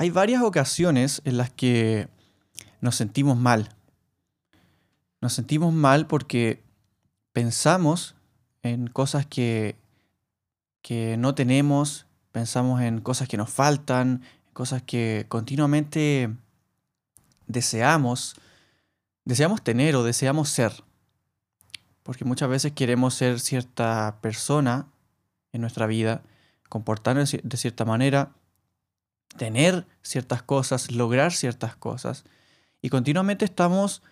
[0.00, 2.08] Hay varias ocasiones en las que
[2.80, 3.76] nos sentimos mal.
[5.20, 6.62] Nos sentimos mal porque
[7.34, 8.14] pensamos
[8.62, 9.76] en cosas que,
[10.80, 14.22] que no tenemos, pensamos en cosas que nos faltan,
[14.54, 16.34] cosas que continuamente
[17.46, 18.36] deseamos,
[19.26, 20.82] deseamos tener o deseamos ser.
[22.04, 24.86] Porque muchas veces queremos ser cierta persona
[25.52, 26.22] en nuestra vida,
[26.70, 28.32] comportarnos de cierta manera,
[29.36, 32.24] tener ciertas cosas, lograr ciertas cosas.
[32.82, 34.02] Y continuamente estamos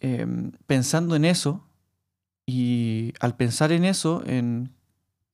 [0.00, 1.66] em, pensando en eso
[2.46, 4.74] y al pensar en eso, en,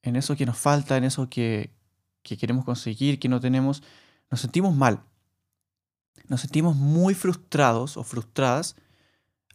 [0.02, 1.70] eso que nos falta, en eso que,
[2.22, 3.82] que queremos conseguir, que no tenemos,
[4.30, 5.02] nos sentimos mal.
[6.28, 8.76] Nos sentimos muy frustrados o frustradas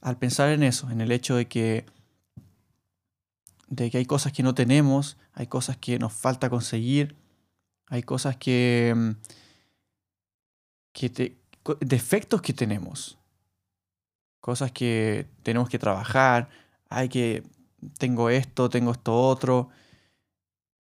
[0.02, 1.86] al pensar en eso, en el hecho de que,
[3.70, 7.16] de que hay cosas que no tenemos, hay cosas que nos falta conseguir,
[7.88, 9.16] hay cosas que,
[10.96, 11.36] que
[11.82, 13.18] defectos que tenemos,
[14.40, 16.50] cosas que tenemos que trabajar,
[16.90, 17.44] hay que,
[17.98, 19.70] tengo esto, tengo esto otro,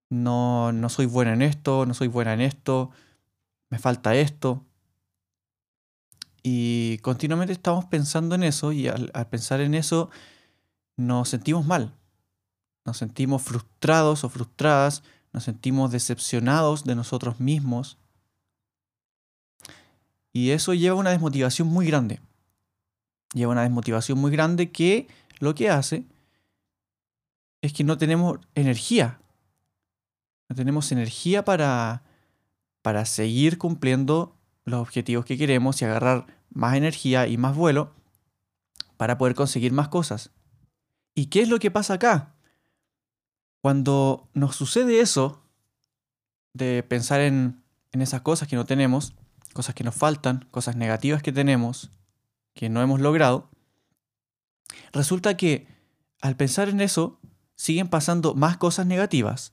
[0.08, 2.90] no, no soy buena en esto, no soy buena en esto,
[3.70, 4.64] me falta esto.
[6.44, 10.10] Y continuamente estamos pensando en eso y al, pensar en eso
[10.96, 11.92] nos sentimos mal,
[12.84, 15.02] nos sentimos frustrados o frustradas,
[15.32, 17.98] nos sentimos decepcionados de nosotros mismos.
[20.34, 22.20] Y eso lleva a una desmotivación muy grande.
[23.32, 25.06] Lleva una desmotivación muy grande que
[25.38, 26.04] lo que hace
[27.62, 29.20] es que no tenemos energía.
[30.48, 32.02] No tenemos energía para,
[32.82, 37.94] para seguir cumpliendo los objetivos que queremos y agarrar más energía y más vuelo
[38.96, 40.32] para poder conseguir más cosas.
[41.14, 42.34] ¿Y qué es lo que pasa acá?
[43.62, 45.42] Cuando nos sucede eso,
[46.54, 47.62] de pensar en,
[47.92, 49.14] en esas cosas que no tenemos,
[49.54, 51.90] cosas que nos faltan, cosas negativas que tenemos,
[52.52, 53.48] que no hemos logrado,
[54.92, 55.66] resulta que
[56.24, 57.20] al pensar en eso,
[57.54, 59.52] siguen pasando más cosas negativas.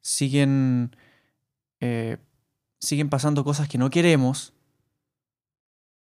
[0.00, 0.96] Siguen,
[1.80, 2.16] eh,
[2.78, 4.54] siguen pasando cosas que no queremos.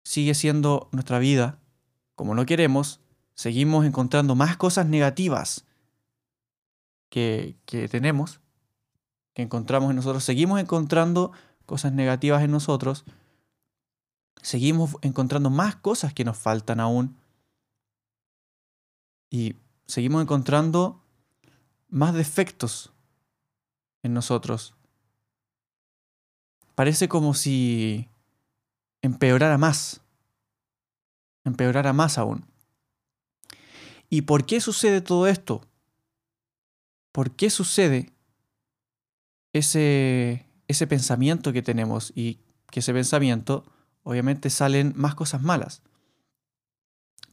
[0.02, 1.60] Sigue siendo nuestra vida
[2.16, 3.00] como no queremos.
[3.36, 5.66] Seguimos encontrando más cosas negativas
[7.08, 8.40] que, que tenemos,
[9.34, 10.24] que encontramos en nosotros.
[10.24, 11.30] Seguimos encontrando
[11.66, 13.04] cosas negativas en nosotros.
[14.42, 17.16] Seguimos encontrando más cosas que nos faltan aún.
[19.30, 21.02] Y seguimos encontrando
[21.88, 22.92] más defectos
[24.02, 24.74] en nosotros.
[26.74, 28.08] Parece como si
[29.02, 30.00] empeorara más,
[31.44, 32.44] empeorara más aún.
[34.10, 35.66] ¿Y por qué sucede todo esto?
[37.12, 38.12] ¿Por qué sucede
[39.52, 42.38] ese, ese pensamiento que tenemos y
[42.70, 43.64] que ese pensamiento
[44.02, 45.82] obviamente salen más cosas malas?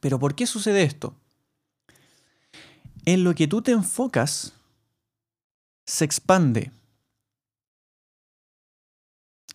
[0.00, 1.14] Pero ¿por qué sucede esto?
[3.04, 4.54] en lo que tú te enfocas
[5.86, 6.70] se expande.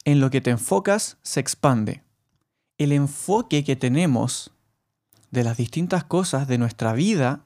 [0.03, 2.03] En lo que te enfocas se expande.
[2.77, 4.51] El enfoque que tenemos
[5.31, 7.45] de las distintas cosas de nuestra vida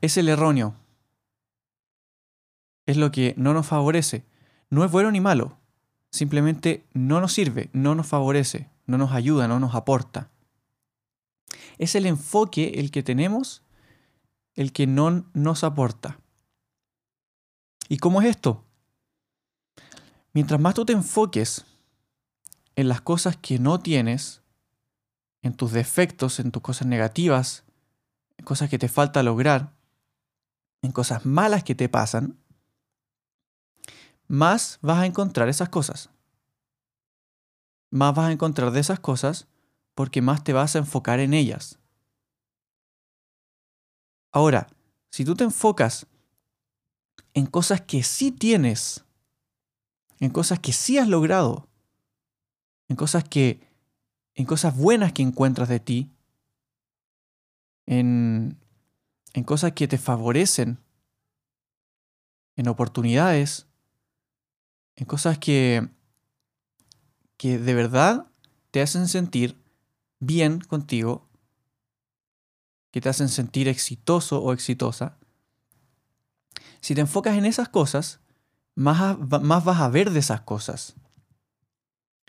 [0.00, 0.74] es el erróneo.
[2.86, 4.24] Es lo que no nos favorece.
[4.70, 5.58] No es bueno ni malo.
[6.10, 10.30] Simplemente no nos sirve, no nos favorece, no nos ayuda, no nos aporta.
[11.78, 13.62] Es el enfoque el que tenemos
[14.56, 16.18] el que no nos aporta.
[17.88, 18.64] ¿Y cómo es esto?
[20.32, 21.64] Mientras más tú te enfoques
[22.74, 24.42] en las cosas que no tienes,
[25.42, 27.64] en tus defectos, en tus cosas negativas,
[28.38, 29.72] en cosas que te falta lograr,
[30.82, 32.38] en cosas malas que te pasan,
[34.28, 36.10] más vas a encontrar esas cosas.
[37.90, 39.46] Más vas a encontrar de esas cosas
[39.94, 41.78] porque más te vas a enfocar en ellas.
[44.32, 44.66] Ahora,
[45.10, 46.06] si tú te enfocas
[47.32, 49.04] en cosas que sí tienes,
[50.20, 51.68] en cosas que sí has logrado,
[52.88, 53.66] en cosas que
[54.36, 56.10] en cosas buenas que encuentras de ti,
[57.86, 58.58] en,
[59.32, 60.78] en cosas que te favorecen,
[62.56, 63.66] en oportunidades,
[64.96, 65.88] en cosas que,
[67.36, 68.26] que de verdad
[68.70, 69.56] te hacen sentir
[70.18, 71.28] bien contigo,
[72.90, 75.18] que te hacen sentir exitoso o exitosa,
[76.80, 78.20] si te enfocas en esas cosas,
[78.74, 80.94] más, más vas a ver de esas cosas.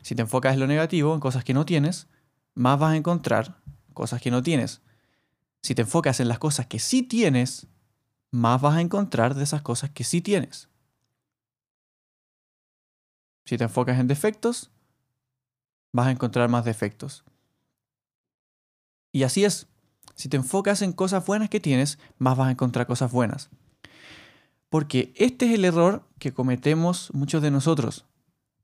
[0.02, 2.08] Si te enfocas en lo negativo, en cosas que no tienes,
[2.56, 3.62] más vas a encontrar
[3.94, 4.82] cosas que no tienes.
[5.62, 7.68] Si te enfocas en las cosas que sí tienes,
[8.32, 10.70] más vas a encontrar de esas cosas que sí tienes.
[13.48, 14.72] Si te enfocas en defectos,
[15.94, 17.24] vas a encontrar más defectos.
[19.14, 19.68] Y así es.
[20.16, 23.50] Si te enfocas en cosas buenas que tienes, más vas a encontrar cosas buenas.
[24.70, 28.06] Porque este es el error que cometemos muchos de nosotros.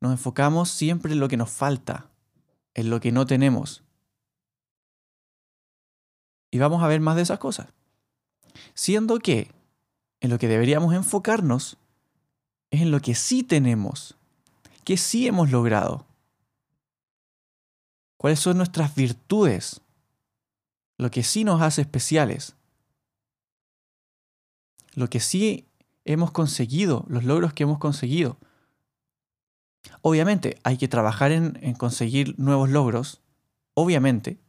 [0.01, 2.09] Nos enfocamos siempre en lo que nos falta,
[2.74, 3.83] en lo que no tenemos.
[6.51, 7.68] Y vamos a ver más de esas cosas.
[8.74, 9.50] Siendo que
[10.19, 11.77] en lo que deberíamos enfocarnos
[12.69, 14.18] es en lo que sí tenemos,
[14.83, 16.06] que sí hemos logrado.
[18.18, 19.81] ¿Cuáles son nuestras virtudes?
[20.97, 22.56] Lo que sí nos hace especiales.
[24.95, 25.68] Lo que sí
[26.06, 28.38] hemos conseguido, los logros que hemos conseguido.
[30.01, 33.21] Obviamente hay que trabajar en, conseguir nuevos logros,
[33.74, 34.39] obviamente,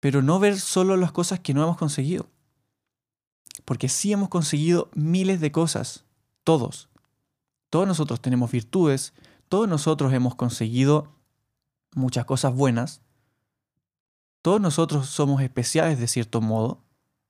[0.00, 2.28] pero no ver solo las cosas que no hemos conseguido.
[3.64, 6.04] Porque sí hemos conseguido miles de cosas,
[6.44, 6.88] todos.
[7.70, 9.14] Todos nosotros tenemos virtudes,
[9.48, 11.16] todos nosotros hemos conseguido
[11.94, 13.00] muchas cosas buenas,
[14.42, 16.82] todos nosotros somos especiales de cierto modo,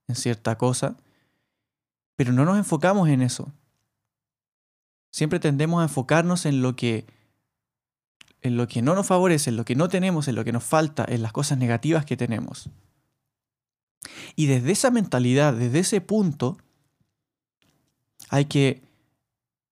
[0.08, 0.96] en cierta cosa,
[2.16, 3.52] pero no nos enfocamos en eso.
[5.10, 7.06] Siempre tendemos a enfocarnos en lo que
[8.42, 10.64] en lo que no nos favorece, en lo que no tenemos, en lo que nos
[10.64, 12.70] falta, en las cosas negativas que tenemos.
[14.34, 16.56] Y desde esa mentalidad, desde ese punto,
[18.30, 18.82] hay que,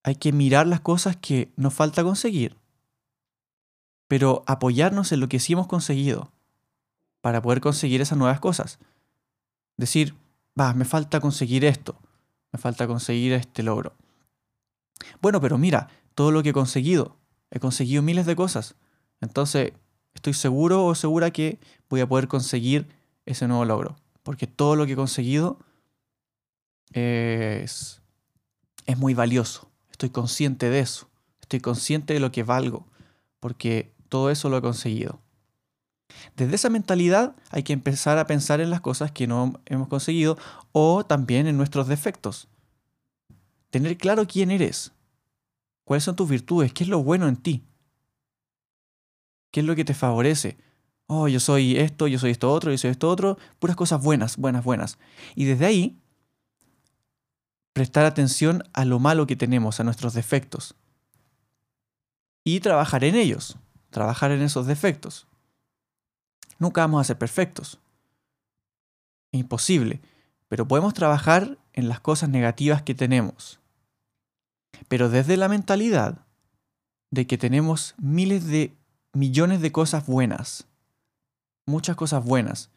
[0.08, 2.56] hay que mirar las cosas que nos falta conseguir,
[4.06, 6.32] pero apoyarnos en lo que sí hemos conseguido
[7.20, 8.78] para poder conseguir esas nuevas cosas.
[9.76, 10.14] Decir,
[10.58, 11.99] va, me falta conseguir esto.
[12.52, 13.93] Me falta conseguir este logro.
[15.20, 17.16] Bueno, pero mira, todo lo que he conseguido.
[17.50, 18.76] He conseguido miles de cosas.
[19.20, 19.72] Entonces,
[20.14, 21.58] estoy seguro o segura que
[21.90, 22.88] voy a poder conseguir
[23.26, 23.96] ese nuevo logro.
[24.22, 25.58] Porque todo lo que he conseguido
[26.93, 28.00] es,
[28.87, 29.69] es muy valioso.
[29.99, 31.11] Estoy consciente de eso.
[31.41, 32.87] Estoy consciente de lo que valgo.
[33.41, 35.21] Porque todo eso lo he conseguido.
[36.37, 40.39] Desde esa mentalidad hay que empezar a pensar en las cosas que no hemos conseguido
[40.71, 42.47] o también en nuestros defectos.
[43.71, 44.93] Tener claro quién eres,
[45.83, 47.65] cuáles son tus virtudes, qué es lo bueno en ti,
[49.51, 50.59] qué es lo que te favorece.
[51.09, 54.37] Oh, yo soy esto, yo soy esto otro, yo soy esto otro, puras cosas buenas,
[54.37, 54.99] buenas, buenas.
[55.35, 55.99] Y desde ahí,
[57.79, 60.75] prestar atención a lo malo que tenemos, a nuestros defectos.
[62.43, 63.56] Y trabajar en ellos,
[63.91, 65.29] trabajar en esos defectos.
[66.58, 67.79] Nunca vamos a ser perfectos.
[69.31, 70.01] Es imposible.
[70.49, 73.61] Pero podemos trabajar en las cosas negativas que tenemos.
[74.89, 76.27] Pero desde la mentalidad
[77.13, 78.75] de que tenemos miles de
[79.13, 80.67] millones de cosas buenas.
[81.65, 82.70] Muchas cosas buenas.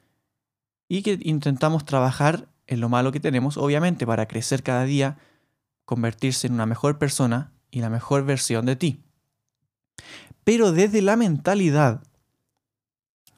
[0.88, 5.17] Y que intentamos trabajar en lo malo que tenemos, obviamente, para crecer cada día,
[5.83, 9.03] convertirse en una mejor persona y la mejor versión de ti.
[10.45, 12.01] Pero desde la mentalidad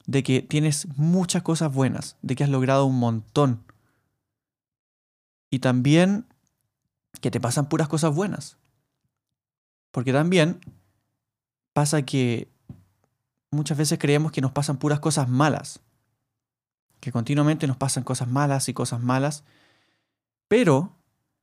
[0.06, 3.64] de que tienes muchas cosas buenas, de que has logrado un montón.
[5.50, 6.26] Y también
[7.20, 8.56] que te pasan puras cosas buenas.
[9.90, 10.60] Porque también
[11.72, 12.48] pasa que
[13.50, 15.80] muchas veces creemos que nos pasan puras cosas malas.
[17.04, 19.44] Que continuamente nos pasan cosas malas y cosas malas.
[20.48, 20.96] Pero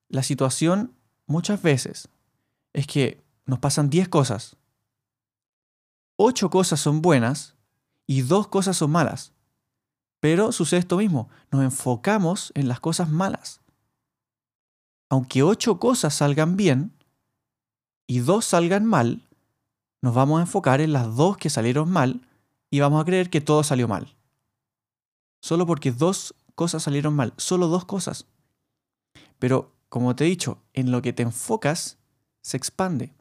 [0.10, 0.96] la situación
[1.28, 2.08] muchas veces
[2.74, 4.58] es que nos pasan 10 cosas.
[6.16, 7.54] 8 cosas son buenas
[8.08, 9.34] y dos cosas son malas.
[10.20, 13.62] Pero sucede esto mismo, nos enfocamos en las cosas malas.
[15.10, 16.92] Aunque ocho cosas salgan bien
[18.08, 19.30] y dos salgan mal,
[20.02, 22.28] nos vamos a enfocar en las dos que salieron mal
[22.72, 24.16] y vamos a creer que todo salió mal.
[25.42, 28.28] Solo porque dos cosas salieron mal, solo dos cosas.
[29.40, 31.98] Pero, como te he dicho, en lo que te enfocas
[32.42, 33.14] se expande.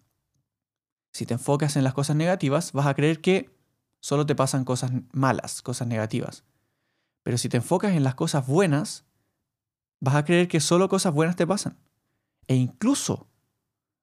[1.13, 3.51] Si te enfocas en las cosas negativas, vas a creer que
[4.01, 6.45] solo te pasan cosas malas, cosas negativas.
[7.23, 9.05] Pero si te enfocas en las cosas buenas,
[10.01, 11.79] vas a creer que solo cosas buenas te pasan.
[12.47, 13.29] E incluso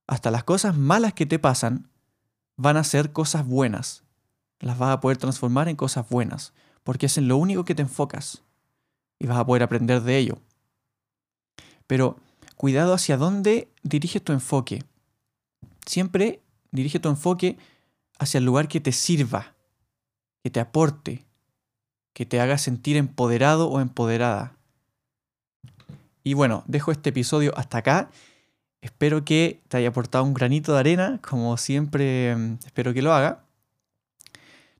[0.07, 1.89] hasta las cosas malas que te pasan
[2.55, 4.03] van a ser cosas buenas.
[4.59, 6.53] Las vas a poder transformar en cosas buenas,
[6.87, 8.43] porque es en lo único que te enfocas
[9.19, 10.37] y vas a poder aprender de ello.
[11.85, 12.15] Pero
[12.55, 14.85] cuidado hacia dónde diriges tu enfoque.
[15.85, 16.41] Siempre
[16.71, 17.57] dirige tu enfoque
[18.19, 19.53] hacia el lugar que te sirva,
[20.41, 21.25] que te aporte,
[22.13, 24.55] que te haga sentir empoderado o empoderada.
[26.23, 28.11] Y bueno, dejo este episodio hasta acá.
[28.79, 33.13] Espero que te haya aportado un granito de arena, como siempre mm, espero que lo
[33.13, 33.43] haga.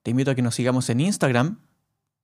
[0.04, 1.67] Te invito a que nos sigamos en Instagram.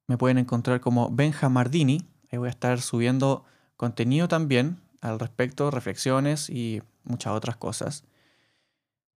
[0.07, 2.05] Me pueden encontrar como Benjamardini.
[2.31, 3.45] Ahí voy a estar subiendo
[3.77, 8.03] contenido también al respecto, reflexiones y muchas otras cosas.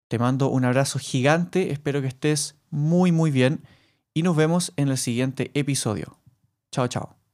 [0.09, 3.63] Te mando un abrazo gigante, espero que estés muy muy bien
[4.15, 6.19] y nos vemos en el siguiente episodio.
[6.71, 7.26] Chao, chao.